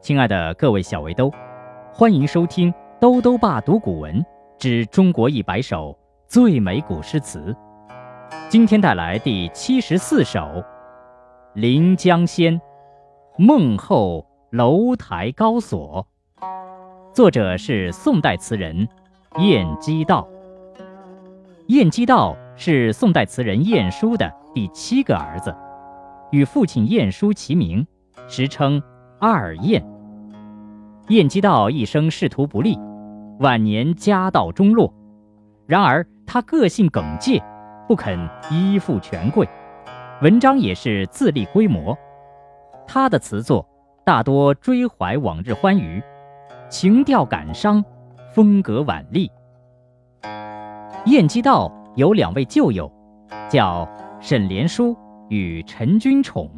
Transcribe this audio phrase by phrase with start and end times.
[0.00, 1.30] 亲爱的各位小围兜，
[1.92, 4.24] 欢迎收听兜兜爸读古文
[4.58, 5.94] 之中国一百首
[6.26, 7.54] 最美古诗词。
[8.48, 10.40] 今天带来第七十四首
[11.52, 12.58] 《临江仙·
[13.36, 16.06] 梦后楼台高锁》，
[17.14, 18.88] 作者是宋代词人
[19.38, 20.26] 晏几道。
[21.66, 25.54] 晏几道是宋代词人晏殊的第七个儿子，
[26.30, 27.86] 与父亲晏殊齐名，
[28.28, 28.82] 时称。
[29.22, 29.84] 二晏，
[31.08, 32.78] 晏几道一生仕途不利，
[33.40, 34.90] 晚年家道中落。
[35.66, 37.38] 然而他个性耿介，
[37.86, 38.18] 不肯
[38.50, 39.46] 依附权贵，
[40.22, 41.94] 文章也是自立规模。
[42.86, 43.68] 他的词作
[44.06, 46.02] 大多追怀往日欢愉，
[46.70, 47.84] 情调感伤，
[48.32, 49.30] 风格婉丽。
[51.04, 52.90] 晏几道有两位旧友，
[53.50, 53.86] 叫
[54.18, 54.96] 沈连书
[55.28, 56.48] 与陈君宠。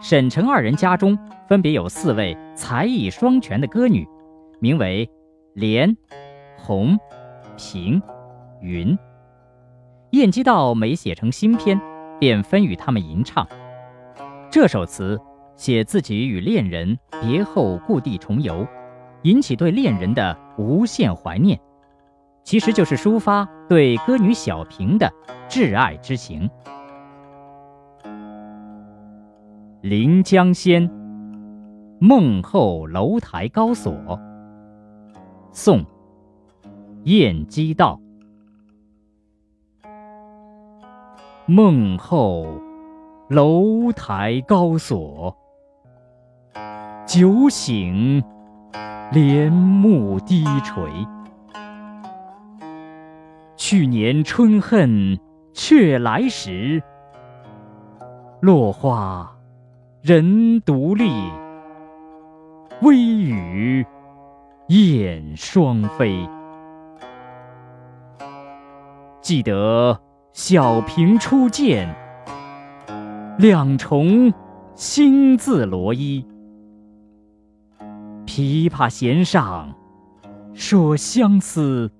[0.00, 4.06] 沈城二人家中分别有四位才艺双全的歌女，
[4.60, 5.08] 名为
[5.54, 5.96] 莲、
[6.58, 6.98] 红、
[7.56, 8.02] 平、
[8.60, 8.96] 云。
[10.10, 11.80] 晏几道每写成新篇，
[12.20, 13.46] 便分与他们吟唱。
[14.50, 15.18] 这首词
[15.56, 18.66] 写自己与恋人别后故地重游，
[19.22, 21.58] 引起对恋人的无限怀念，
[22.42, 25.10] 其实就是抒发对歌女小平的
[25.48, 26.48] 挚爱之情。
[29.84, 30.88] 《临江仙·
[32.00, 33.92] 孟后楼台高锁》
[35.52, 35.80] 宋·
[37.02, 38.00] 晏几道。
[41.44, 42.46] 孟后
[43.28, 45.36] 楼台高锁，
[47.06, 48.24] 酒醒
[49.12, 50.90] 帘幕低垂。
[53.54, 55.20] 去年春恨
[55.52, 56.82] 却来时，
[58.40, 59.30] 落花。
[60.06, 61.10] 人独立，
[62.82, 63.86] 微雨
[64.68, 66.28] 燕双飞。
[69.22, 69.98] 记得
[70.34, 71.88] 小平初见，
[73.38, 74.30] 两重
[74.74, 76.22] 新字罗衣。
[78.26, 79.74] 琵琶弦上
[80.52, 81.90] 说相思，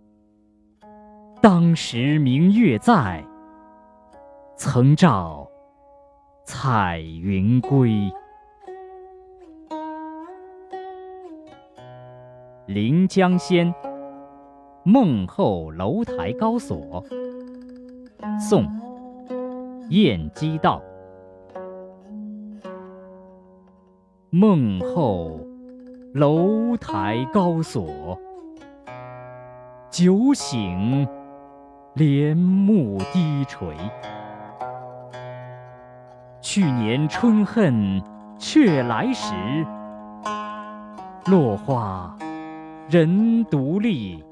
[1.41, 3.25] 当时明月在，
[4.59, 5.49] 曾照。
[6.47, 7.89] 彩云归，
[12.67, 13.73] 《临江仙·
[14.85, 17.03] 梦后楼台高锁》
[18.41, 18.65] 宋·
[19.89, 20.83] 晏几道。
[24.29, 25.41] 梦后
[26.13, 28.19] 楼台高锁，
[29.91, 31.09] 酒醒
[31.95, 33.75] 帘幕低垂。
[36.45, 38.03] 去年春恨
[38.39, 39.33] 却来时，
[41.25, 42.15] 落花
[42.91, 44.23] 人独立，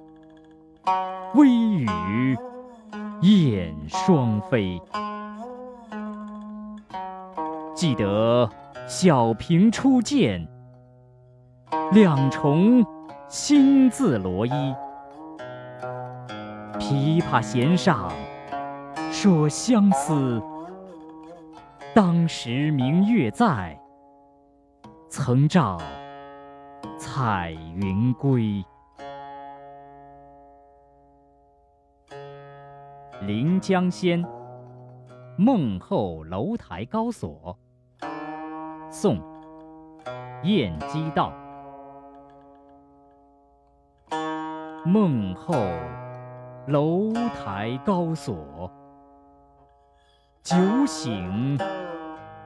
[1.35, 2.37] 微雨
[3.23, 4.79] 燕双飞。
[7.75, 8.47] 记得
[8.87, 10.47] 小平初见，
[11.93, 12.85] 两重
[13.27, 14.75] 新字罗衣。
[16.79, 18.13] 琵琶弦上
[19.11, 20.43] 说相思。
[21.95, 23.79] 当时明月在，
[25.11, 25.79] 曾照
[26.99, 28.65] 彩云归。
[33.27, 34.25] 《临江仙·
[35.37, 37.55] 梦后楼台高锁》
[38.91, 39.19] 宋·
[40.45, 41.31] 晏几道。
[44.87, 45.55] 梦后
[46.69, 48.71] 楼台高锁，
[50.43, 51.57] 酒醒。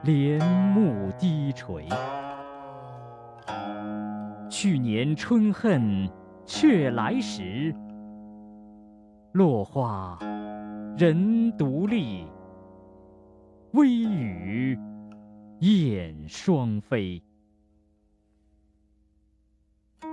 [0.03, 0.39] 帘
[0.73, 1.85] 幕低垂，
[4.49, 6.07] 去年春恨
[6.45, 7.75] 却来时，
[9.33, 10.17] 落花
[10.95, 12.27] 人独立，
[13.71, 14.79] 微雨
[15.59, 17.21] 燕双飞。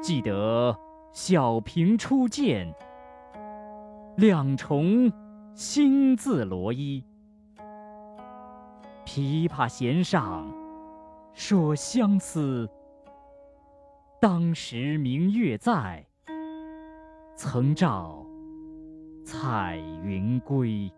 [0.02, 0.74] 记得
[1.12, 2.74] 小平初见，
[4.16, 5.12] 两重
[5.54, 7.04] 新字罗衣。
[9.04, 10.50] 琵琶弦上
[11.34, 12.68] 说相思，
[14.20, 16.06] 当时明月在，
[17.36, 18.24] 曾照
[19.24, 20.90] 彩云归。